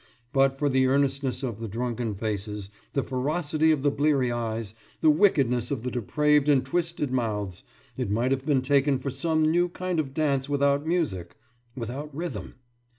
But 0.33 0.57
for 0.57 0.67
the 0.67 0.87
earnestness 0.87 1.43
of 1.43 1.59
the 1.59 1.67
drunken 1.67 2.15
faces, 2.15 2.71
the 2.93 3.03
ferocity 3.03 3.69
of 3.71 3.83
the 3.83 3.91
bleary 3.91 4.31
eyes, 4.31 4.73
the 4.99 5.11
wickedness 5.11 5.69
of 5.69 5.83
the 5.83 5.91
depraved 5.91 6.49
and 6.49 6.65
twisted 6.65 7.11
mouths, 7.11 7.61
it 7.95 8.09
might 8.09 8.31
all 8.33 8.39
have 8.39 8.45
been 8.47 8.63
taken 8.63 8.97
for 8.97 9.11
some 9.11 9.43
new 9.51 9.69
kind 9.69 9.99
of 9.99 10.15
dance 10.15 10.49
without 10.49 10.87
music, 10.87 11.35
without 11.75 12.09
rhythm. 12.15 12.55